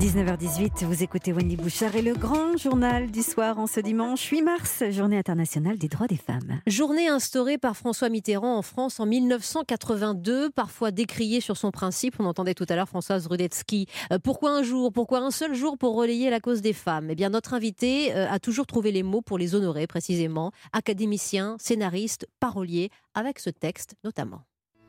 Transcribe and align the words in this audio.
19h18, 0.00 0.86
vous 0.86 1.02
écoutez 1.02 1.30
Wendy 1.30 1.58
Bouchard 1.58 1.94
et 1.94 2.00
le 2.00 2.14
grand 2.14 2.56
journal 2.56 3.10
du 3.10 3.20
soir 3.20 3.58
en 3.58 3.66
ce 3.66 3.80
dimanche 3.80 4.30
8 4.30 4.40
mars, 4.40 4.82
journée 4.88 5.18
internationale 5.18 5.76
des 5.76 5.88
droits 5.88 6.06
des 6.06 6.16
femmes. 6.16 6.62
Journée 6.66 7.08
instaurée 7.08 7.58
par 7.58 7.76
François 7.76 8.08
Mitterrand 8.08 8.56
en 8.56 8.62
France 8.62 8.98
en 8.98 9.04
1982, 9.04 10.48
parfois 10.48 10.90
décriée 10.90 11.42
sur 11.42 11.58
son 11.58 11.70
principe. 11.70 12.14
On 12.18 12.24
entendait 12.24 12.54
tout 12.54 12.64
à 12.70 12.76
l'heure 12.76 12.88
Françoise 12.88 13.26
Rudetsky. 13.26 13.88
Euh, 14.10 14.18
pourquoi 14.18 14.52
un 14.52 14.62
jour? 14.62 14.90
Pourquoi 14.90 15.18
un 15.18 15.30
seul 15.30 15.54
jour 15.54 15.76
pour 15.76 15.94
relayer 15.94 16.30
la 16.30 16.40
cause 16.40 16.62
des 16.62 16.72
femmes? 16.72 17.08
Eh 17.10 17.14
bien, 17.14 17.28
notre 17.28 17.52
invité 17.52 18.16
euh, 18.16 18.26
a 18.30 18.38
toujours 18.38 18.66
trouvé 18.66 18.92
les 18.92 19.02
mots 19.02 19.20
pour 19.20 19.36
les 19.36 19.54
honorer 19.54 19.86
précisément. 19.86 20.50
Académicien, 20.72 21.56
scénariste, 21.60 22.26
parolier, 22.40 22.88
avec 23.12 23.38
ce 23.38 23.50
texte 23.50 23.96
notamment. 24.02 24.46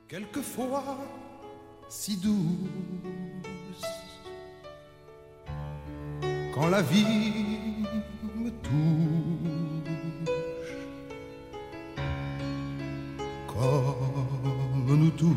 Quelquefois, 0.08 0.98
si 1.90 2.16
doux 2.16 2.46
quand 6.62 6.70
la 6.70 6.82
vie 6.84 7.84
me 8.36 8.52
touche, 8.62 9.92
comme 13.48 15.00
nous 15.00 15.10
tous. 15.10 15.36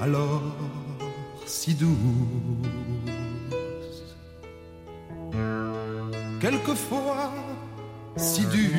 Alors, 0.00 0.56
si 1.44 1.74
douce, 1.74 1.94
quelquefois 6.40 7.32
si 8.16 8.46
dure, 8.46 8.70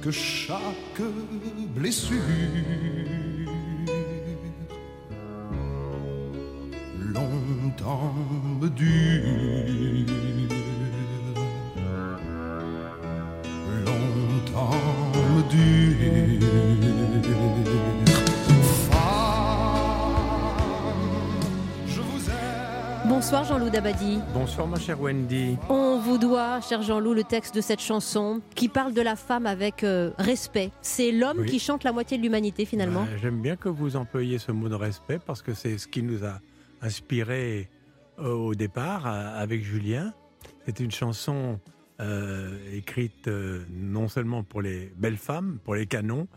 que 0.00 0.10
chaque 0.10 1.02
blessure 1.76 3.31
longtemps 7.02 8.14
me 8.60 8.68
dure. 8.68 10.06
Longtemps 13.84 14.70
me 15.34 15.42
dure. 15.50 16.52
je 21.86 22.00
vous 22.00 22.28
aime. 22.30 23.08
Bonsoir 23.08 23.44
Jean-Loup 23.44 23.70
Dabadi. 23.70 24.18
Bonsoir 24.34 24.66
ma 24.66 24.78
chère 24.78 25.00
Wendy. 25.00 25.56
On 25.68 25.98
vous 25.98 26.18
doit, 26.18 26.60
cher 26.60 26.82
Jean-Loup, 26.82 27.14
le 27.14 27.24
texte 27.24 27.54
de 27.54 27.60
cette 27.60 27.80
chanson 27.80 28.40
qui 28.54 28.68
parle 28.68 28.92
de 28.94 29.02
la 29.02 29.16
femme 29.16 29.46
avec 29.46 29.84
euh, 29.84 30.10
respect. 30.18 30.70
C'est 30.82 31.12
l'homme 31.12 31.38
Oui. 31.40 31.46
qui 31.46 31.58
chante 31.58 31.84
la 31.84 31.92
moitié 31.92 32.16
de 32.18 32.22
l'humanité 32.22 32.64
finalement. 32.64 33.02
Euh, 33.10 33.18
J'aime 33.20 33.40
bien 33.40 33.56
que 33.56 33.68
vous 33.68 33.96
employiez 33.96 34.38
ce 34.38 34.52
mot 34.52 34.68
de 34.68 34.74
respect 34.74 35.18
parce 35.24 35.42
que 35.42 35.54
c'est 35.54 35.78
ce 35.78 35.86
qui 35.88 36.02
nous 36.02 36.24
a 36.24 36.38
inspiré 36.82 37.70
euh, 38.18 38.32
au 38.32 38.54
départ 38.54 39.06
euh, 39.06 39.40
avec 39.40 39.62
Julien. 39.62 40.12
C'est 40.66 40.80
une 40.80 40.90
chanson 40.90 41.58
euh, 42.00 42.58
écrite 42.72 43.28
non 43.70 44.08
seulement 44.08 44.42
pour 44.42 44.60
les 44.60 44.92
belles 44.96 45.16
femmes, 45.16 45.58
pour 45.64 45.76
les 45.76 45.86
canons, 45.86 46.28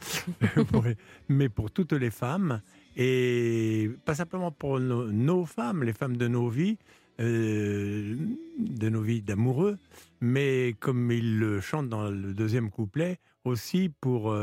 mais 1.30 1.50
pour 1.50 1.72
toutes 1.72 1.94
les 1.94 2.12
femmes. 2.12 2.62
Et 2.96 3.92
pas 4.06 4.16
simplement 4.16 4.52
pour 4.52 4.80
nos, 4.80 5.46
femmes, 5.46 5.84
les 5.84 5.92
femmes 5.92 6.16
de 6.16 6.28
nos 6.30 6.48
vies, 6.48 6.78
de 7.20 8.90
nos 8.90 9.02
vies 9.02 9.22
d'amoureux, 9.22 9.78
mais 10.22 10.76
comme 10.80 11.12
il 11.12 11.40
le 11.40 11.60
chante 11.60 11.90
dans 11.90 12.10
le 12.10 12.34
deuxième 12.34 12.70
couplet, 12.70 13.20
aussi 13.44 13.92
pour 14.00 14.34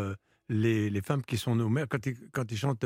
les, 0.50 1.00
femmes 1.00 1.22
qui 1.22 1.38
sont 1.38 1.56
nos 1.56 1.70
mères. 1.70 1.86
Quand 1.88 2.50
il, 2.50 2.58
chante, 2.58 2.84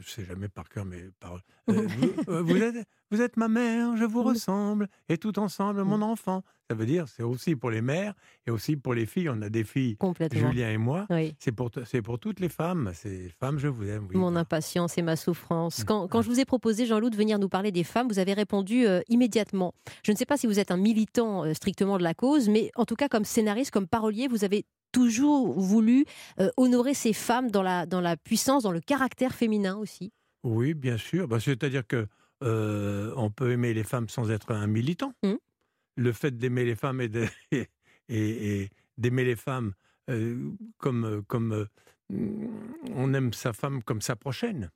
je 0.00 0.10
sais 0.10 0.24
jamais 0.24 0.48
par 0.48 0.68
cœur 0.68 0.84
mes 0.84 1.10
paroles. 1.20 1.42
Euh, 1.68 1.86
vous, 1.86 2.32
euh, 2.32 2.42
vous 2.42 2.56
êtes, 2.56 2.88
vous 3.10 3.20
êtes 3.20 3.36
ma 3.36 3.48
mère, 3.48 3.94
je 3.94 4.04
vous 4.04 4.22
ressemble, 4.22 4.88
et 5.10 5.18
tout 5.18 5.38
ensemble 5.38 5.82
mon 5.84 6.00
enfant. 6.00 6.42
Ça 6.70 6.74
veut 6.74 6.84
dire, 6.84 7.08
c'est 7.08 7.22
aussi 7.22 7.56
pour 7.56 7.70
les 7.70 7.80
mères 7.80 8.12
et 8.46 8.50
aussi 8.50 8.76
pour 8.76 8.92
les 8.92 9.06
filles. 9.06 9.30
On 9.30 9.40
a 9.40 9.48
des 9.48 9.64
filles, 9.64 9.96
Complètement. 9.96 10.50
Julien 10.50 10.70
et 10.70 10.76
moi. 10.76 11.06
Oui. 11.08 11.34
C'est 11.38 11.52
pour, 11.52 11.70
toutes 11.70 12.40
les 12.40 12.50
femmes. 12.50 12.90
C'est 12.94 13.30
femmes, 13.40 13.58
je 13.58 13.68
vous 13.68 13.88
aime. 13.88 14.06
Oui. 14.10 14.16
Mon 14.16 14.36
impatience 14.36 14.98
et 14.98 15.02
ma 15.02 15.16
souffrance. 15.16 15.84
Quand, 15.84 16.08
quand 16.08 16.20
je 16.20 16.28
vous 16.28 16.40
ai 16.40 16.44
proposé, 16.44 16.84
Jean-Loup, 16.84 17.08
de 17.08 17.16
venir 17.16 17.38
nous 17.38 17.48
parler 17.48 17.72
des 17.72 17.84
femmes, 17.84 18.08
vous 18.08 18.18
avez 18.18 18.34
répondu 18.34 18.86
euh, 18.86 19.00
immédiatement. 19.08 19.72
Je 20.04 20.12
ne 20.12 20.16
sais 20.16 20.26
pas 20.26 20.36
si 20.36 20.46
vous 20.46 20.58
êtes 20.58 20.70
un 20.70 20.76
militant 20.76 21.44
euh, 21.44 21.54
strictement 21.54 21.96
de 21.96 22.02
la 22.02 22.12
cause, 22.12 22.50
mais 22.50 22.70
en 22.76 22.84
tout 22.84 22.96
cas, 22.96 23.08
comme 23.08 23.24
scénariste, 23.24 23.70
comme 23.70 23.86
parolier, 23.86 24.28
vous 24.28 24.44
avez 24.44 24.66
toujours 24.92 25.58
voulu 25.58 26.04
euh, 26.40 26.50
honorer 26.56 26.94
ces 26.94 27.12
femmes 27.12 27.50
dans 27.50 27.62
la, 27.62 27.86
dans 27.86 28.00
la 28.00 28.16
puissance, 28.16 28.62
dans 28.62 28.72
le 28.72 28.80
caractère 28.80 29.34
féminin 29.34 29.76
aussi. 29.76 30.12
Oui, 30.44 30.74
bien 30.74 30.96
sûr. 30.96 31.28
Bah, 31.28 31.40
C'est-à-dire 31.40 31.86
que 31.86 32.06
euh, 32.44 33.12
on 33.16 33.30
peut 33.30 33.50
aimer 33.50 33.74
les 33.74 33.84
femmes 33.84 34.08
sans 34.08 34.30
être 34.30 34.52
un 34.52 34.66
militant. 34.66 35.12
Mm. 35.22 35.34
Le 35.96 36.12
fait 36.12 36.36
d'aimer 36.36 36.64
les 36.64 36.76
femmes 36.76 37.00
et 37.00 37.08
de- 37.08 37.26
et, 37.52 37.66
et 38.08 38.70
d'aimer 38.96 39.24
les 39.24 39.36
femmes 39.36 39.72
euh, 40.10 40.50
comme 40.78 41.22
comme 41.26 41.66
on 42.94 43.12
aime 43.14 43.32
sa 43.32 43.52
femme 43.52 43.82
comme 43.82 44.00
sa 44.00 44.16
prochaine. 44.16 44.70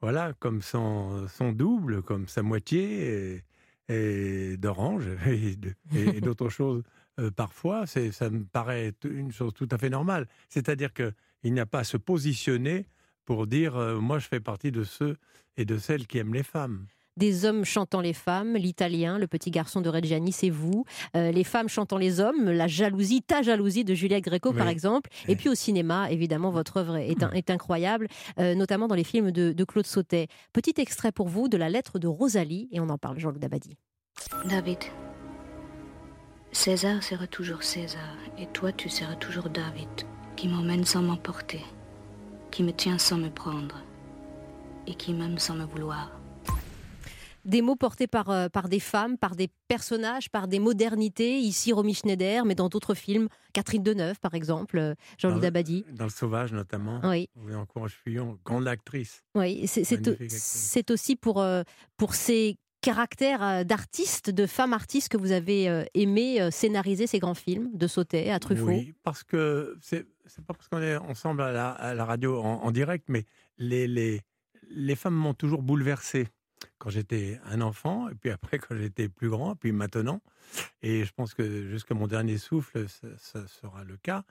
Voilà, 0.00 0.32
comme 0.38 0.60
son, 0.62 1.26
son 1.28 1.52
double, 1.52 2.02
comme 2.02 2.28
sa 2.28 2.42
moitié 2.42 3.42
et, 3.88 4.56
d'orange 4.58 5.08
et 5.94 6.20
d'autres 6.20 6.48
choses 6.48 6.82
euh, 7.20 7.30
parfois. 7.30 7.86
C'est 7.86 8.12
ça 8.12 8.30
me 8.30 8.44
paraît 8.44 8.92
une 9.04 9.32
chose 9.32 9.52
tout 9.54 9.68
à 9.70 9.78
fait 9.78 9.90
normale. 9.90 10.26
C'est-à-dire 10.48 10.92
que 10.92 11.12
il 11.42 11.52
n'y 11.52 11.60
a 11.60 11.66
pas 11.66 11.80
à 11.80 11.84
se 11.84 11.96
positionner 11.96 12.86
pour 13.24 13.46
dire 13.46 13.76
euh, 13.76 13.98
moi 14.00 14.18
je 14.18 14.26
fais 14.28 14.40
partie 14.40 14.72
de 14.72 14.84
ceux 14.84 15.16
et 15.56 15.64
de 15.64 15.78
celles 15.78 16.06
qui 16.06 16.18
aiment 16.18 16.34
les 16.34 16.42
femmes. 16.42 16.86
Des 17.16 17.44
hommes 17.44 17.64
chantant 17.64 18.00
les 18.00 18.12
femmes, 18.12 18.56
l'italien, 18.56 19.18
le 19.20 19.28
petit 19.28 19.52
garçon 19.52 19.80
de 19.80 19.88
Reggiani, 19.88 20.32
c'est 20.32 20.50
vous. 20.50 20.84
Euh, 21.14 21.30
les 21.30 21.44
femmes 21.44 21.68
chantant 21.68 21.96
les 21.96 22.18
hommes, 22.18 22.50
la 22.50 22.66
jalousie, 22.66 23.22
ta 23.22 23.40
jalousie 23.40 23.84
de 23.84 23.94
Juliette 23.94 24.24
Gréco, 24.24 24.52
par 24.52 24.66
Oui. 24.66 24.72
exemple. 24.72 25.10
Et 25.28 25.36
puis 25.36 25.48
au 25.48 25.54
cinéma, 25.54 26.10
évidemment, 26.10 26.50
votre 26.50 26.78
œuvre 26.78 26.96
est, 26.96 27.22
un- 27.22 27.30
est 27.30 27.50
incroyable, 27.50 28.08
euh, 28.40 28.56
notamment 28.56 28.88
dans 28.88 28.96
les 28.96 29.04
films 29.04 29.30
de, 29.30 29.52
de 29.52 29.64
Claude 29.64 29.86
Sautet. 29.86 30.26
Petit 30.52 30.74
extrait 30.78 31.12
pour 31.12 31.28
vous 31.28 31.46
de 31.46 31.56
la 31.56 31.68
lettre 31.68 32.00
de 32.00 32.08
Rosalie, 32.08 32.68
et 32.72 32.80
on 32.80 32.88
en 32.88 32.98
parle, 32.98 33.20
Jean-Loup 33.20 33.38
Dabadi. 33.38 33.76
David, 34.50 34.78
César 36.54 37.02
sera 37.02 37.26
toujours 37.26 37.62
César, 37.64 38.16
et 38.38 38.46
toi 38.46 38.70
tu 38.72 38.88
seras 38.88 39.16
toujours 39.16 39.50
David, 39.50 39.88
qui 40.36 40.46
m'emmène 40.48 40.84
sans 40.84 41.02
m'emporter, 41.02 41.60
qui 42.52 42.62
me 42.62 42.72
tient 42.72 42.96
sans 42.98 43.18
me 43.18 43.28
prendre, 43.28 43.82
et 44.86 44.94
qui 44.94 45.12
m'aime 45.14 45.38
sans 45.38 45.54
me 45.56 45.64
vouloir. 45.64 46.12
Des 47.44 47.60
mots 47.60 47.76
portés 47.76 48.06
par, 48.06 48.30
euh, 48.30 48.48
par 48.48 48.70
des 48.70 48.80
femmes, 48.80 49.18
par 49.18 49.36
des 49.36 49.50
personnages, 49.68 50.30
par 50.30 50.48
des 50.48 50.58
modernités. 50.58 51.38
Ici, 51.38 51.74
Romy 51.74 51.92
Schneider, 51.92 52.46
mais 52.46 52.54
dans 52.54 52.70
d'autres 52.70 52.94
films. 52.94 53.28
Catherine 53.52 53.82
Deneuve, 53.82 54.18
par 54.18 54.32
exemple, 54.32 54.78
euh, 54.78 54.94
Jean-Loup 55.18 55.34
Dans- 55.34 55.40
Dabadi. 55.42 55.84
Dans 55.92 56.04
le 56.04 56.10
sauvage 56.10 56.54
notamment. 56.54 57.00
Oui, 57.04 57.28
Oui, 57.36 57.54
en 57.54 57.66
Courage 57.66 57.98
Fuyant, 58.02 58.38
grande 58.46 58.66
actrice. 58.66 59.22
oui. 59.34 59.66
C'est, 59.66 60.90
aussi 60.90 61.16
pour, 61.16 61.42
euh, 61.42 61.64
pour 61.98 62.14
ces 62.14 62.56
caractères 62.84 63.42
euh, 63.42 63.64
d'artistes, 63.64 64.30
de 64.30 64.46
femmes 64.46 64.74
artistes 64.74 65.08
que 65.08 65.16
vous 65.16 65.32
avez 65.32 65.68
euh, 65.68 65.84
aimé 65.94 66.40
euh, 66.40 66.50
scénariser 66.50 67.06
ces 67.06 67.18
grands 67.18 67.34
films, 67.34 67.70
de 67.72 67.86
Sautet 67.86 68.30
à 68.30 68.38
Truffaut? 68.38 68.66
Oui, 68.66 68.94
parce 69.02 69.24
que 69.24 69.76
c'est 69.80 70.06
pas 70.46 70.52
parce 70.52 70.68
qu'on 70.68 70.82
est 70.82 70.96
ensemble 70.96 71.40
à 71.42 71.94
la, 71.94 72.04
radio 72.04 72.40
en, 72.42 72.70
direct, 72.70 73.06
mais 73.08 73.24
les, 73.56 73.88
les, 73.88 74.20
les 74.70 74.96
femmes 74.96 75.14
m'ont 75.14 75.34
toujours 75.34 75.62
bouleversé 75.62 76.28
quand 76.78 76.90
j'étais 76.90 77.40
un 77.44 77.60
enfant, 77.62 78.08
et 78.10 78.14
puis 78.14 78.30
après 78.30 78.58
quand 78.58 78.76
j'étais 78.76 79.08
plus 79.08 79.30
grand, 79.30 79.56
puis 79.56 79.72
maintenant. 79.72 80.20
Et 80.82 81.04
je 81.04 81.12
pense 81.12 81.32
que 81.32 81.68
jusqu'à 81.70 81.94
mon 81.94 82.06
dernier 82.06 82.36
souffle, 82.36 82.86
ça, 82.88 83.46
sera 83.46 83.84
le 83.84 83.96
cas. 83.96 84.24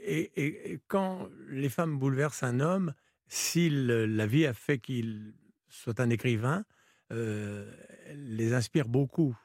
Et, 0.00 0.30
et- 0.36 0.72
et 0.72 0.80
quand 0.88 1.28
les 1.48 1.70
femmes 1.70 1.98
bouleversent 1.98 2.42
un 2.42 2.60
homme, 2.60 2.92
si 3.28 3.70
le- 3.70 4.04
la 4.04 4.26
vie 4.26 4.46
a 4.46 4.52
fait 4.52 4.78
qu'il 4.78 5.32
soit 5.68 6.00
un 6.00 6.10
écrivain, 6.10 6.64
les 7.10 8.54
inspire 8.54 8.88
beaucoup. 8.88 9.36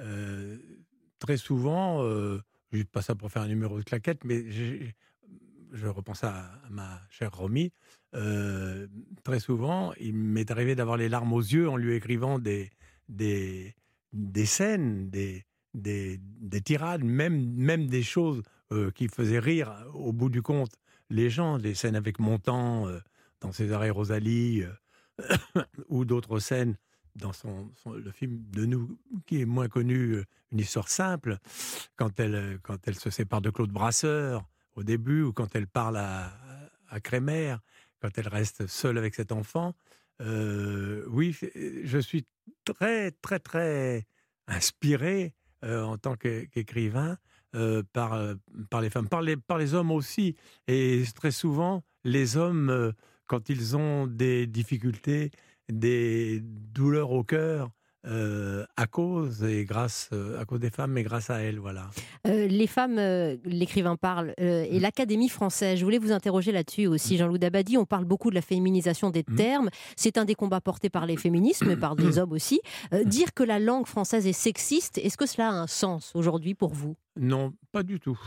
Euh, 0.00 0.58
très 1.18 1.36
souvent, 1.36 2.02
euh, 2.04 2.40
je 2.72 2.78
dis 2.78 2.84
pas 2.84 3.02
ça 3.02 3.14
pour 3.14 3.30
faire 3.30 3.42
un 3.42 3.48
numéro 3.48 3.78
de 3.78 3.84
claquette, 3.84 4.24
mais 4.24 4.50
je 4.50 5.86
repense 5.86 6.24
à, 6.24 6.50
ma 6.70 7.00
chère 7.10 7.32
Romy. 7.36 7.72
euh, 8.14 8.88
très 9.22 9.40
souvent, 9.40 9.92
il 10.00 10.14
m'est 10.14 10.50
arrivé 10.50 10.74
d'avoir 10.74 10.96
les 10.96 11.08
larmes 11.08 11.32
aux 11.32 11.40
yeux 11.40 11.68
en 11.68 11.76
lui 11.76 11.94
écrivant 11.94 12.38
des, 12.38 12.70
des, 13.08 13.74
des 14.12 14.46
scènes, 14.46 15.10
des, 15.10 15.44
des, 15.74 16.18
des 16.22 16.60
tirades, 16.60 17.04
même, 17.04 17.54
même 17.54 17.86
des 17.86 18.02
choses 18.02 18.42
euh, 18.72 18.90
qui 18.90 19.08
faisaient 19.08 19.38
rire 19.38 19.72
au 19.94 20.12
bout 20.12 20.28
du 20.28 20.42
compte 20.42 20.72
les 21.10 21.28
gens, 21.28 21.58
des 21.58 21.74
scènes 21.74 21.96
avec 21.96 22.20
Montand 22.20 22.86
euh, 22.88 23.00
dans 23.40 23.52
César 23.52 23.84
et 23.84 23.90
Rosalie, 23.90 24.62
euh, 24.62 25.62
ou 25.88 26.04
d'autres 26.04 26.38
scènes 26.38 26.76
dans 27.20 27.32
son, 27.32 27.70
le 27.86 28.10
film 28.10 28.42
de 28.50 28.64
nous 28.64 28.98
qui 29.26 29.40
est 29.40 29.44
moins 29.44 29.68
connu, 29.68 30.12
euh, 30.12 30.24
une 30.52 30.58
histoire 30.58 30.88
simple, 30.88 31.38
quand 31.96 32.18
elle, 32.18 32.34
euh, 32.34 32.58
quand 32.62 32.78
elle 32.86 32.96
se 32.96 33.10
sépare 33.10 33.40
de 33.40 33.50
Claude 33.50 33.70
Brasseur. 33.70 34.44
au 34.76 34.82
début, 34.82 35.22
ou 35.22 35.32
quand 35.32 35.54
elle 35.54 35.66
parle 35.66 35.96
à, 35.96 36.32
à 36.88 37.00
Crémer, 37.00 37.56
quand 38.00 38.16
elle 38.16 38.28
reste 38.28 38.66
seule 38.66 38.98
avec 38.98 39.14
cet 39.14 39.32
enfant. 39.32 39.74
Euh, 40.20 41.04
oui, 41.08 41.36
je 41.84 41.98
suis 41.98 42.24
très, 42.64 43.10
très, 43.10 43.38
très 43.38 44.06
inspiré 44.46 45.34
en 45.62 45.98
tant 45.98 46.16
qu'écrivain 46.16 47.18
par, 47.92 48.34
par 48.70 48.80
les 48.80 48.90
femmes, 48.90 49.08
par 49.08 49.22
les, 49.22 49.36
par 49.36 49.58
les 49.58 49.74
hommes 49.74 49.90
aussi. 49.90 50.36
Et 50.68 51.02
très 51.14 51.32
souvent, 51.32 51.82
les 52.04 52.36
hommes, 52.36 52.94
quand 53.26 53.50
ils 53.50 53.76
ont 53.76 54.06
des 54.06 54.46
difficultés, 54.46 55.30
des 55.72 56.40
douleurs 56.42 57.12
au 57.12 57.24
cœur, 57.24 57.70
euh, 58.06 58.64
à 58.78 58.86
cause 58.86 59.44
et 59.44 59.66
grâce 59.66 60.08
euh, 60.14 60.40
à 60.40 60.46
cause 60.46 60.58
des 60.58 60.70
femmes, 60.70 60.92
mais 60.92 61.02
grâce 61.02 61.28
à 61.28 61.40
elles, 61.40 61.58
voilà. 61.58 61.90
Euh, 62.26 62.46
les 62.46 62.66
femmes, 62.66 62.96
l'écrivain 63.44 63.96
parle, 63.96 64.32
et 64.38 64.78
mmh. 64.78 64.80
l'Académie 64.80 65.28
française. 65.28 65.78
Je 65.78 65.84
voulais 65.84 65.98
vous 65.98 66.10
interroger 66.10 66.50
là-dessus 66.50 66.86
aussi, 66.86 67.14
mmh. 67.14 67.18
Jean-Loup 67.18 67.36
Dabadi. 67.36 67.76
On 67.76 67.84
parle 67.84 68.06
beaucoup 68.06 68.30
de 68.30 68.34
la 68.34 68.40
féminisation 68.40 69.10
des 69.10 69.24
mmh. 69.28 69.34
termes. 69.34 69.70
C'est 69.96 70.16
un 70.16 70.24
des 70.24 70.34
combats 70.34 70.62
portés 70.62 70.88
par 70.88 71.04
les 71.04 71.18
féministes, 71.18 71.64
mais 71.66 71.76
par 71.76 71.94
des 71.94 72.18
hommes 72.18 72.32
aussi. 72.32 72.62
dire 73.04 73.34
que 73.34 73.42
la 73.42 73.58
langue 73.58 73.86
française 73.86 74.26
est 74.26 74.32
sexiste, 74.32 74.96
est-ce 74.96 75.18
que 75.18 75.26
cela 75.26 75.50
a 75.50 75.52
un 75.52 75.66
sens 75.66 76.12
aujourd'hui 76.14 76.54
pour 76.54 76.72
vous? 76.72 76.96
Non, 77.16 77.52
pas 77.70 77.82
du 77.82 78.00
tout. 78.00 78.18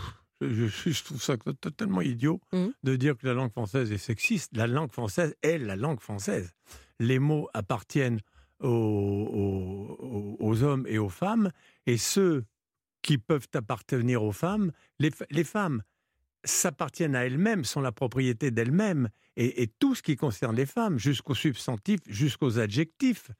Je, 0.42 0.68
je, 0.68 1.04
trouve 1.04 1.22
ça 1.22 1.38
totalement 1.38 2.01
idiot 2.01 2.39
de 2.84 2.96
dire 2.96 3.18
que 3.18 3.25
la 3.25 3.34
langue 3.34 3.51
française 3.51 3.92
est 3.92 3.98
sexiste. 3.98 4.56
La 4.56 4.68
langue 4.68 4.92
française 4.92 5.36
est 5.42 5.57
la 5.57 5.75
langue 5.75 6.00
française. 6.00 6.51
Les 7.00 7.19
mots 7.19 7.50
appartiennent 7.54 8.19
aux, 8.63 10.63
hommes 10.63 10.86
et 10.88 10.98
aux 10.98 11.10
femmes, 11.10 11.51
et 11.86 11.98
ceux 11.98 12.45
qui 13.01 13.18
peuvent 13.18 13.48
appartenir 13.54 14.24
aux 14.24 14.31
femmes, 14.31 14.72
les, 15.00 15.44
femmes 15.44 15.84
s'appartiennent 16.45 17.16
à 17.16 17.25
elles-mêmes, 17.25 17.66
sont 17.66 17.81
la 17.81 17.92
propriété 17.92 18.51
d'elles-mêmes, 18.51 19.10
et, 19.36 19.68
tout 19.80 19.95
ce 19.95 20.04
qui 20.04 20.16
concerne 20.16 20.56
les 20.56 20.66
femmes, 20.66 20.98
jusqu'aux 20.98 21.36
substantifs, 21.36 22.01
jusqu'aux 22.07 22.60
adjectifs. 22.60 23.31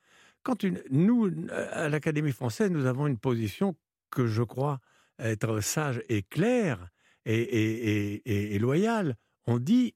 Quand 0.42 0.66
nous, 0.90 1.32
à 1.50 1.88
l'Académie 1.88 2.34
française, 2.34 2.72
nous 2.72 2.86
avons 2.86 3.08
une 3.08 3.20
position 3.20 3.76
que 4.10 4.28
je 4.28 4.44
crois 4.44 4.80
être 5.20 5.62
sage 5.62 6.02
et 6.10 6.24
claire 6.24 6.90
et 7.26 8.58
loyale. 8.60 9.16
On 9.46 9.60
dit 9.60 9.96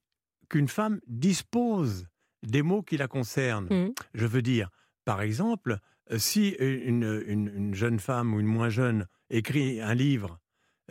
qu'une 0.50 0.69
femme 0.69 1.01
dispose 1.07 2.07
des 2.44 2.62
mots 2.62 2.84
qui 2.84 2.98
la 2.98 3.07
concernent. 3.07 3.68
Mmh. 3.69 3.94
Je 4.13 4.25
veux 4.25 4.42
dire, 4.42 4.69
par 5.06 5.22
exemple, 5.22 5.80
euh, 6.12 6.18
si 6.18 6.50
une, 6.60 7.74
jeune 7.74 8.00
femme 8.00 8.34
ou 8.34 8.39
une 8.39 8.48
moins 8.48 8.69
jeune 8.69 9.07
écrit 9.30 9.81
un 9.81 9.94
livre, 9.94 10.39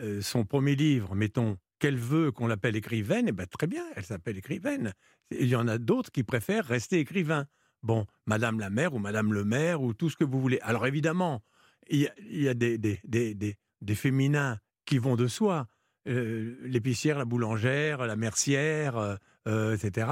euh, 0.01 0.21
son 0.21 0.45
premier 0.45 0.75
livre, 0.75 1.15
mettons, 1.15 1.57
qu'elle 1.79 1.97
veut 1.97 2.31
qu'on 2.31 2.47
l'appelle 2.47 2.75
écrivaine, 2.75 3.27
eh 3.27 3.31
ben 3.31 3.45
très 3.45 3.67
bien, 3.67 3.83
elle 3.95 4.03
s'appelle 4.03 4.37
écrivaine. 4.37 4.93
Il 5.31 5.47
y 5.47 5.55
en 5.55 5.67
a 5.67 5.77
d'autres 5.77 6.11
qui 6.11 6.23
préfèrent 6.23 6.65
rester 6.65 6.99
écrivain. 6.99 7.45
Bon, 7.83 8.05
Madame 8.25 8.59
la 8.59 8.69
mère 8.69 8.93
ou 8.95 8.99
Madame 8.99 9.33
le 9.33 9.43
maire 9.43 9.81
ou 9.81 9.93
tout 9.93 10.09
ce 10.09 10.15
que 10.15 10.23
vous 10.23 10.41
voulez. 10.41 10.59
Alors 10.61 10.87
évidemment, 10.87 11.43
il 11.89 12.09
y 12.21 12.49
a, 12.49 12.53
des, 12.53 12.77
des, 12.77 13.95
féminins 13.95 14.57
qui 14.85 14.97
vont 14.97 15.15
de 15.15 15.27
soi. 15.27 15.67
Euh, 16.07 16.55
l'épicière, 16.63 17.17
la 17.17 17.25
boulangère, 17.25 18.05
la 18.05 18.15
mercière, 18.15 19.17
etc. 19.45 20.07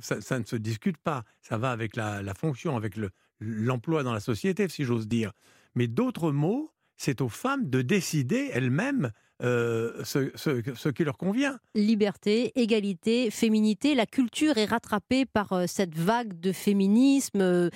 ça, 0.00 0.38
ne 0.38 0.44
se 0.44 0.56
discute 0.56 0.96
pas. 0.96 1.24
Ça 1.42 1.58
va 1.58 1.70
avec 1.70 1.96
la, 1.96 2.22
la 2.22 2.34
fonction, 2.34 2.76
avec 2.76 2.96
le, 2.96 3.10
l'emploi 3.40 4.02
dans 4.02 4.12
la 4.12 4.20
société, 4.20 4.68
si 4.68 4.84
j'ose 4.84 5.08
dire. 5.08 5.32
Mais 5.74 5.86
d'autres 5.86 6.30
mots, 6.32 6.72
c'est 6.96 7.20
aux 7.20 7.28
femmes 7.28 7.68
de 7.68 7.82
décider 7.82 8.50
elles-mêmes 8.52 9.10
euh, 9.42 10.04
ce, 10.04 10.88
qui 10.90 11.02
leur 11.02 11.18
convient. 11.18 11.58
Liberté, 11.74 12.52
égalité, 12.54 13.30
féminité, 13.32 13.96
la 13.96 14.06
culture 14.06 14.56
est 14.58 14.64
rattrapée 14.64 15.26
par 15.26 15.52
euh, 15.52 15.64
cette 15.66 15.94
vague 15.96 16.38
de 16.38 16.52
féminisme, 16.52 17.40
euh, 17.40 17.70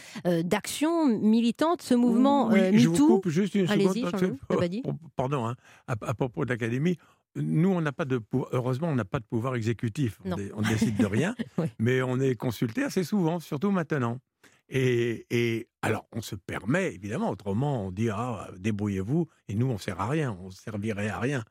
d'action 0.45 1.07
militante, 1.07 1.83
ce 1.83 1.95
mouvement 1.95 2.49
oui, 2.49 2.79
Je 2.79 2.89
vous 2.89 3.07
coupe 3.07 3.29
juste 3.29 3.57
une 3.57 3.67
seconde. 3.67 4.39
Pardon, 5.17 5.47
hein, 5.47 5.57
à, 5.89 6.15
propos 6.15 6.45
de 6.45 6.51
l'Académie, 6.51 6.97
nous, 7.37 7.71
on 7.71 7.81
n'a 7.81 7.93
pas 7.93 8.05
de 8.05 8.21
heureusement, 8.53 8.89
on 8.89 8.95
n'a 8.95 9.05
pas 9.05 9.21
de 9.21 9.25
pouvoir 9.25 9.55
exécutif. 9.55 10.19
On, 10.25 10.63
décide 10.63 10.97
de 10.97 11.07
rien, 11.07 11.35
mais 11.79 12.03
on 12.03 12.21
est 12.21 12.35
consulté 12.35 12.83
assez 12.83 13.05
souvent, 13.05 13.41
surtout 13.41 13.71
maintenant. 13.71 14.19
Et, 14.71 15.69
alors, 15.81 16.07
on 16.13 16.21
se 16.21 16.35
permet, 16.35 16.95
évidemment, 16.95 17.31
autrement, 17.31 17.87
on 17.87 17.91
dit, 17.91 18.11
ah, 18.11 18.49
débrouillez-vous, 18.59 19.27
et 19.49 19.55
nous, 19.55 19.67
on 19.67 19.75
ne 19.75 19.79
sert 19.79 20.01
à 20.01 20.09
rien, 20.09 20.37
on 20.43 20.51
servirait 20.51 21.09
à 21.09 21.19
rien, 21.19 21.45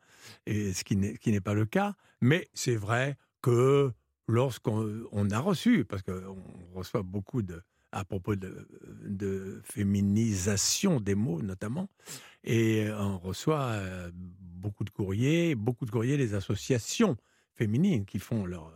et 0.46 0.72
ce 0.72 0.84
qui 0.84 0.96
n'est 0.96 1.40
pas 1.40 1.54
le 1.54 1.66
cas. 1.66 1.94
Mais 2.20 2.48
c'est 2.54 2.76
vrai 2.76 3.16
que 3.42 3.92
lorsqu'on 4.28 5.30
a 5.30 5.38
reçu, 5.40 5.84
parce 5.84 6.02
qu'on 6.02 6.36
reçoit 6.74 7.02
beaucoup 7.02 7.42
de, 7.42 7.62
à 7.92 8.04
propos 8.04 8.36
de, 8.36 8.68
de, 9.04 9.60
féminisation 9.64 11.00
des 11.00 11.14
mots 11.14 11.42
notamment, 11.42 11.88
et 12.44 12.88
on 12.92 13.18
reçoit 13.18 13.62
euh, 13.62 14.10
beaucoup 14.58 14.84
de 14.84 14.90
courriers, 14.90 15.54
beaucoup 15.54 15.86
de 15.86 15.90
courriers 15.90 16.16
des 16.16 16.34
associations 16.34 17.16
féminines 17.54 18.04
qui 18.04 18.18
font 18.18 18.44
leur, 18.44 18.72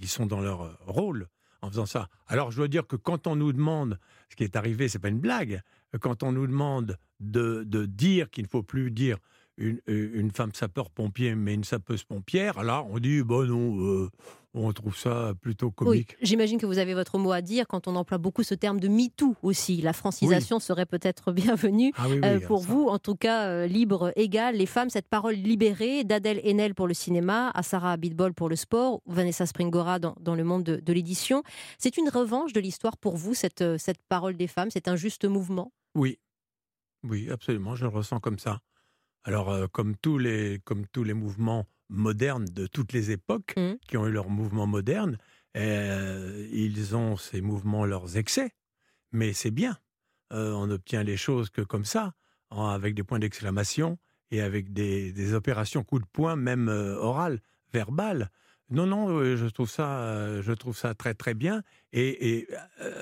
qui 0.00 0.06
sont 0.06 0.26
dans 0.26 0.40
leur 0.40 0.78
rôle 0.86 1.28
en 1.60 1.70
faisant 1.70 1.86
ça. 1.86 2.08
Alors 2.26 2.50
je 2.50 2.56
dois 2.56 2.68
dire 2.68 2.86
que 2.86 2.96
quand 2.96 3.26
on 3.26 3.36
nous 3.36 3.52
demande, 3.52 3.98
ce 4.30 4.36
qui 4.36 4.44
est 4.44 4.56
arrivé, 4.56 4.88
c'est 4.88 4.98
pas 4.98 5.08
une 5.08 5.20
blague, 5.20 5.62
quand 6.00 6.22
on 6.22 6.32
nous 6.32 6.46
demande 6.46 6.98
de, 7.20 7.64
de 7.64 7.86
dire 7.86 8.30
qu'il 8.30 8.44
ne 8.44 8.48
faut 8.48 8.62
plus 8.62 8.90
dire 8.90 9.18
une, 9.56 9.80
une 9.86 10.30
femme 10.30 10.52
sapeur-pompier, 10.52 11.34
mais 11.34 11.54
une 11.54 11.64
sapeuse-pompière, 11.64 12.58
alors 12.58 12.88
on 12.90 12.98
dit, 12.98 13.22
bon 13.22 13.46
non, 13.46 13.80
euh, 13.80 14.10
on 14.54 14.72
trouve 14.72 14.96
ça 14.96 15.32
plutôt 15.40 15.70
comique. 15.70 16.16
J'imagine 16.22 16.58
que 16.58 16.66
vous 16.66 16.78
avez 16.78 16.94
votre 16.94 17.18
mot 17.18 17.32
à 17.32 17.42
dire 17.42 17.66
quand 17.66 17.88
on 17.88 17.96
emploie 17.96 18.18
beaucoup 18.18 18.44
ce 18.44 18.54
terme 18.54 18.78
de 18.78 18.88
MeToo 18.88 19.34
aussi. 19.42 19.82
La 19.82 19.92
francisation 19.92 20.60
serait 20.60 20.86
peut-être 20.86 21.32
bienvenue 21.32 21.92
ah 21.96 22.06
euh, 22.08 22.40
pour 22.40 22.60
vous, 22.60 22.86
en 22.86 22.98
tout 22.98 23.16
cas 23.16 23.48
euh, 23.48 23.66
libre, 23.66 24.12
égal. 24.16 24.56
Les 24.56 24.66
femmes, 24.66 24.90
cette 24.90 25.08
parole 25.08 25.34
libérée 25.34 26.04
d'Adèle 26.04 26.40
Haenel 26.44 26.74
pour 26.74 26.86
le 26.86 26.94
cinéma, 26.94 27.50
à 27.50 27.62
Sarah 27.62 27.92
Abitbol 27.92 28.32
pour 28.32 28.48
le 28.48 28.56
sport, 28.56 29.00
Vanessa 29.06 29.44
Springora 29.44 29.98
dans, 29.98 30.14
dans 30.20 30.36
le 30.36 30.44
monde 30.44 30.62
de, 30.62 30.76
de 30.76 30.92
l'édition. 30.92 31.42
C'est 31.78 31.96
une 31.96 32.08
revanche 32.08 32.52
de 32.52 32.60
l'histoire 32.60 32.96
pour 32.96 33.16
vous, 33.16 33.34
cette, 33.34 33.62
euh, 33.62 33.76
cette 33.78 34.02
parole 34.08 34.36
des 34.36 34.46
femmes 34.46 34.70
C'est 34.70 34.88
un 34.88 34.96
juste 34.96 35.24
mouvement? 35.24 35.72
Oui, 35.96 36.18
oui, 37.02 37.28
absolument, 37.30 37.74
je 37.74 37.84
le 37.84 37.90
ressens 37.90 38.20
comme 38.20 38.38
ça. 38.38 38.60
Alors, 39.24 39.70
comme, 39.72 39.96
tous 39.96 40.18
les, 40.18 40.60
comme 40.64 40.86
tous 40.86 41.02
les 41.02 41.14
mouvements 41.14 41.66
modernes 41.88 42.46
de 42.46 42.66
toutes 42.66 42.92
les 42.92 43.10
époques, 43.10 43.54
mmh. 43.56 43.74
qui 43.88 43.96
ont 43.96 44.06
eu 44.06 44.12
leur 44.12 44.28
mouvement 44.28 44.66
moderne. 44.66 45.18
Euh, 45.56 46.48
ils 46.52 46.96
ont 46.96 47.16
ces 47.16 47.40
mouvements, 47.40 47.84
leurs 47.84 48.16
excès, 48.16 48.50
mais 49.12 49.32
c'est 49.32 49.50
bien. 49.50 49.78
Euh, 50.32 50.52
on 50.52 50.70
obtient 50.70 51.02
les 51.02 51.16
choses 51.16 51.50
que 51.50 51.62
comme 51.62 51.84
ça, 51.84 52.14
avec 52.50 52.94
des 52.94 53.02
points 53.02 53.18
d'exclamation 53.18 53.98
et 54.30 54.40
avec 54.40 54.72
des, 54.72 55.34
opérations 55.34 55.84
coup 55.84 55.98
de 55.98 56.06
poing, 56.06 56.36
même 56.36 56.68
euh, 56.68 56.96
orales, 56.96 57.40
verbales. 57.72 58.30
Non, 58.70 58.86
non, 58.86 59.36
je 59.36 59.46
trouve 59.46 59.68
ça, 59.68 60.40
je 60.40 60.52
trouve 60.52 60.76
ça 60.76 60.94
très 60.94 61.12
très 61.12 61.34
bien, 61.34 61.62
et 61.92 62.48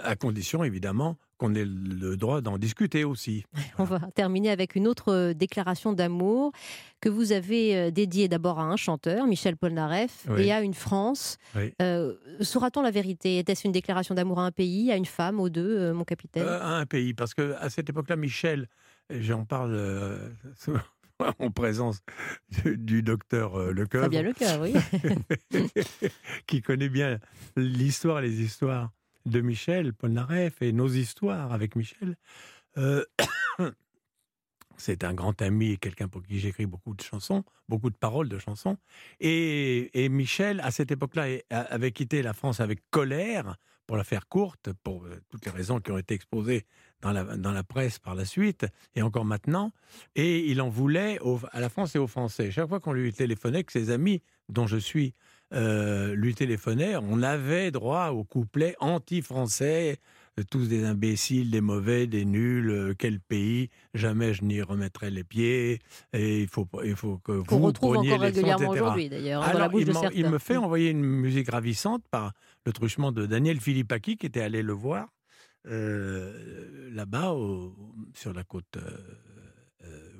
à 0.02 0.16
condition 0.16 0.64
évidemment 0.64 1.16
qu'on 1.42 1.54
ait 1.56 1.64
le 1.64 2.16
droit 2.16 2.40
d'en 2.40 2.56
discuter 2.56 3.02
aussi. 3.02 3.44
On 3.78 3.84
va 3.84 3.98
terminer 4.14 4.50
avec 4.50 4.76
une 4.76 4.86
autre 4.86 5.12
euh, 5.12 5.34
déclaration 5.34 5.92
d'amour 5.92 6.52
que 7.00 7.08
vous 7.08 7.32
avez 7.32 7.76
euh, 7.76 7.90
dédiée 7.90 8.28
d'abord 8.28 8.60
à 8.60 8.62
un 8.62 8.76
chanteur, 8.76 9.26
Michel 9.26 9.56
Polnareff, 9.56 10.24
et 10.38 10.52
à 10.52 10.60
une 10.60 10.74
France. 10.74 11.38
Euh, 11.80 12.14
saura-t-on 12.40 12.82
la 12.82 12.92
vérité? 12.92 13.38
Était-ce 13.38 13.66
une 13.66 13.72
déclaration 13.72 14.14
d'amour 14.14 14.38
à 14.38 14.44
un 14.44 14.52
pays, 14.52 14.92
à 14.92 14.96
une 14.96 15.04
femme, 15.04 15.40
aux 15.40 15.48
deux, 15.48 15.92
mon 15.92 16.04
capitaine? 16.04 16.46
À 16.46 16.76
un 16.76 16.86
pays, 16.86 17.12
parce 17.12 17.34
que 17.34 17.54
à 17.58 17.70
cette 17.70 17.90
époque-là, 17.90 18.14
Michel, 18.14 18.68
j'en 19.10 19.44
parle 19.44 19.76
en 21.40 21.50
présence 21.50 22.02
du 22.64 23.02
docteur 23.02 23.72
Lecoeur. 23.72 24.08
bien 24.08 24.22
Lecoeur, 24.22 24.60
oui. 24.60 24.74
qui 26.46 26.62
connaît 26.62 26.88
bien 26.88 27.18
l'histoire 27.56 28.20
les 28.20 28.42
histoires 28.42 28.92
de 29.26 29.40
Michel 29.40 29.92
Polnareff 29.92 30.62
et 30.62 30.72
nos 30.72 30.88
histoires 30.88 31.52
avec 31.52 31.76
Michel. 31.76 32.16
Euh, 32.78 33.04
c'est 34.76 35.04
un 35.04 35.14
grand 35.14 35.40
ami 35.42 35.72
et 35.72 35.76
quelqu'un 35.76 36.08
pour 36.08 36.22
qui 36.22 36.38
j'écris 36.38 36.66
beaucoup 36.66 36.94
de 36.94 37.02
chansons, 37.02 37.44
beaucoup 37.68 37.90
de 37.90 37.96
paroles 37.96 38.28
de 38.28 38.38
chansons. 38.38 38.76
Et, 39.20 40.08
Michel, 40.10 40.60
à 40.60 40.70
cette 40.70 40.90
époque-là, 40.90 41.26
avait 41.50 41.92
quitté 41.92 42.22
la 42.22 42.32
France 42.32 42.60
avec 42.60 42.80
colère, 42.90 43.56
pour 43.86 43.96
la 43.96 44.04
faire 44.04 44.28
courte, 44.28 44.72
pour 44.84 45.04
euh, 45.04 45.20
toutes 45.28 45.44
les 45.44 45.50
raisons 45.50 45.80
qui 45.80 45.90
ont 45.90 45.98
été 45.98 46.14
exposées 46.14 46.66
dans 47.00 47.12
la 47.12 47.64
presse 47.64 47.98
par 47.98 48.14
la 48.14 48.24
suite, 48.24 48.64
et 48.94 49.02
encore 49.02 49.24
maintenant. 49.24 49.72
Et 50.14 50.46
il 50.46 50.62
en 50.62 50.68
voulait 50.68 51.18
à 51.50 51.60
la 51.60 51.68
France 51.68 51.96
et 51.96 51.98
aux 51.98 52.06
Français. 52.06 52.52
Chaque 52.52 52.68
fois 52.68 52.78
qu'on 52.78 52.92
lui 52.92 53.12
téléphonait, 53.12 53.64
que 53.64 53.72
ses 53.72 53.90
amis, 53.90 54.22
dont 54.48 54.68
je 54.68 54.76
suis 54.76 55.14
euh, 55.52 56.14
lui 56.14 56.34
téléphonait, 56.34 56.96
on 56.96 57.22
avait 57.22 57.70
droit 57.70 58.08
au 58.08 58.24
couplet 58.24 58.74
anti-français. 58.80 59.98
Tous 60.50 60.66
des 60.66 60.84
imbéciles, 60.86 61.50
des 61.50 61.60
mauvais, 61.60 62.06
des 62.06 62.24
nuls, 62.24 62.70
euh, 62.70 62.94
quel 62.98 63.20
pays, 63.20 63.68
jamais 63.92 64.32
je 64.32 64.42
n'y 64.44 64.62
remettrai 64.62 65.10
les 65.10 65.24
pieds, 65.24 65.78
et 66.14 66.40
il 66.40 66.48
faut, 66.48 66.66
il 66.84 66.96
faut 66.96 67.18
que 67.18 67.42
Qu'on 67.42 67.58
vous 67.58 67.66
retrouve 67.66 67.98
encore 67.98 68.20
régulièrement 68.20 68.70
aujourd'hui, 68.70 69.10
d'ailleurs, 69.10 69.42
hein, 69.42 69.52
dans 69.52 69.58
la 69.58 69.68
bouche 69.68 69.82
il, 69.82 69.88
de 69.88 69.92
m'en- 69.92 70.00
certains. 70.00 70.16
il 70.16 70.30
me 70.30 70.38
fait 70.38 70.56
envoyer 70.56 70.88
une 70.88 71.02
musique 71.02 71.50
ravissante 71.50 72.02
par 72.10 72.32
le 72.64 72.72
truchement 72.72 73.12
de 73.12 73.26
Daniel 73.26 73.60
Philippaki, 73.60 74.16
qui 74.16 74.24
était 74.24 74.40
allé 74.40 74.62
le 74.62 74.72
voir 74.72 75.08
euh, 75.68 76.88
là-bas, 76.92 77.32
au- 77.32 77.74
sur 78.14 78.32
la 78.32 78.42
côte 78.44 78.76
euh, 78.78 78.80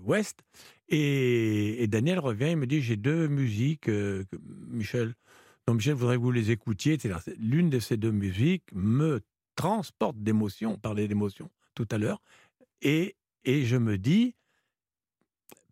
euh, 0.02 0.09
ouest. 0.09 0.40
Et, 0.88 1.82
et 1.82 1.87
Daniel 1.87 2.18
revient, 2.18 2.50
il 2.50 2.56
me 2.56 2.66
dit 2.66 2.80
J'ai 2.82 2.97
deux 2.97 3.28
musiques, 3.28 3.88
euh, 3.88 4.25
que 4.30 4.37
Michel. 4.68 5.14
Donc, 5.66 5.76
Michel 5.76 5.94
voudrait 5.94 6.16
que 6.16 6.23
vous 6.23 6.32
les 6.32 6.50
écoutiez. 6.50 6.99
L'une 7.38 7.71
de 7.71 7.78
ces 7.78 7.97
deux 7.97 8.11
musiques 8.11 8.64
me 8.73 9.21
transporte 9.54 10.16
d'émotion. 10.18 10.75
On 10.75 10.78
parlait 10.78 11.09
d'émotion 11.09 11.50
tout 11.75 11.87
à 11.90 11.99
l'heure. 11.99 12.21
Et, 12.80 13.16
et 13.44 13.64
je 13.64 13.76
me 13.76 13.97
dis, 13.97 14.35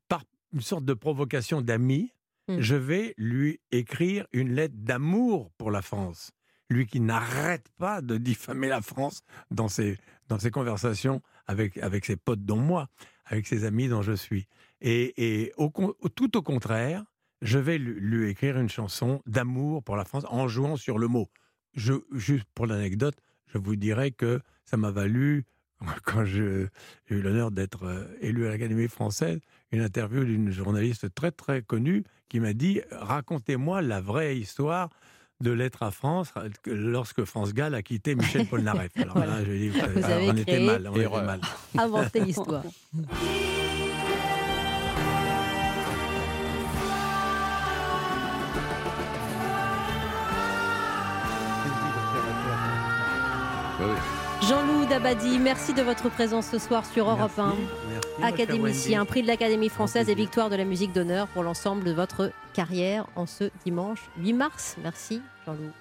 par 0.09 0.23
une 0.53 0.61
sorte 0.61 0.85
de 0.85 0.95
provocation 0.95 1.61
d'ami, 1.61 2.13
Mm. 2.51 2.61
je 2.61 2.75
vais 2.75 3.15
lui 3.17 3.61
écrire 3.71 4.27
une 4.33 4.53
lettre 4.53 4.75
d'amour 4.77 5.51
pour 5.57 5.71
la 5.71 5.83
France. 5.83 6.33
Lui 6.69 6.87
qui 6.87 7.01
n'arrête 7.01 7.69
pas 7.79 8.01
de 8.01 8.17
diffamer 8.17 8.69
la 8.69 8.81
France 8.81 9.23
dans 9.51 9.69
ses, 9.69 9.99
dans 10.29 10.39
ses 10.39 10.51
conversations 10.51 11.21
avec, 11.47 11.79
avec 11.79 12.05
ses 12.05 12.17
potes, 12.17 12.45
dont 12.45 12.59
moi, 12.59 12.89
avec 13.31 13.47
ses 13.47 13.65
amis 13.65 13.89
dont 13.89 14.03
je 14.03 14.13
suis. 14.13 14.47
Et, 14.83 15.53
tout 16.15 16.37
au 16.37 16.43
contraire, 16.43 17.05
je 17.41 17.59
vais 17.59 17.79
lui, 17.79 18.29
écrire 18.29 18.59
une 18.59 18.69
chanson 18.69 19.23
d'amour 19.27 19.83
pour 19.83 19.97
la 19.97 20.05
France 20.05 20.27
en 20.29 20.49
jouant 20.49 20.77
sur 20.77 20.99
le 20.99 21.09
mot. 21.09 21.31
Juste 21.75 22.45
pour 22.55 22.67
l'anecdote, 22.67 23.15
je 23.47 23.59
vous 23.59 23.77
dirais 23.77 24.11
que 24.11 24.41
ça 24.65 24.77
m'a 24.77 24.91
valu, 24.91 25.45
quand 26.05 26.25
j'ai 26.25 26.67
eu 27.09 27.23
l'honneur 27.23 27.51
d'être 27.51 27.85
euh, 27.85 28.05
élu 28.21 28.47
à 28.47 28.51
l'Académie 28.51 28.89
française, 28.89 29.39
une 29.73 29.81
interview 29.81 30.25
d'une 30.25 30.51
journaliste 30.51 31.15
très 31.15 31.31
très 31.31 31.63
connue 31.63 32.05
qui 32.29 32.41
m'a 32.41 32.53
dit 32.53 32.83
Racontez-moi 32.91 33.81
la 33.81 34.01
vraie 34.01 34.37
histoire 34.37 34.91
de 35.41 35.51
l'être 35.51 35.83
à 35.83 35.91
France 35.91 36.29
euh, 36.37 36.49
que- 36.63 36.71
lorsque 36.71 37.25
France 37.25 37.55
Gall 37.55 37.75
a 37.75 37.83
quitté 37.83 38.15
Michel 38.15 38.47
Polnareff. 38.47 38.93
Alors 38.97 39.17
Voilà. 39.17 39.39
là, 39.39 39.45
je 39.45 39.53
dis 39.53 39.69
Vous 39.71 39.79
euh, 39.81 40.05
avez 40.05 40.31
on 40.31 40.37
était 40.37 40.61
mal, 40.61 40.89
on 40.93 40.95
était 40.97 41.09
mal. 41.23 41.41
Inventer 41.79 42.21
l'histoire. 42.25 42.63
Jean-Loup 54.49 54.87
Dabadi, 54.87 55.39
merci 55.39 55.75
de 55.75 55.83
votre 55.83 56.09
présence 56.11 56.47
ce 56.47 56.59
soir 56.59 56.85
sur 56.87 57.09
Europe 57.11 57.39
1. 57.39 57.55
Merci, 57.93 58.09
Académicien, 58.23 59.05
prix 59.05 59.23
de 59.23 59.27
l'Académie 59.27 59.69
française 59.69 60.09
et 60.09 60.15
victoire 60.15 60.50
de 60.50 60.57
la 60.57 60.65
musique 60.65 60.93
d'honneur 60.93 61.27
pour 61.29 61.43
l'ensemble 61.43 61.85
de 61.85 61.93
votre 61.93 62.33
carrière 62.53 63.07
en 63.17 63.27
ce 63.27 63.50
dimanche 63.65 64.11
8 64.19 64.33
mars. 64.35 64.77
Merci 64.83 65.23
Jean-Loup. 65.47 65.73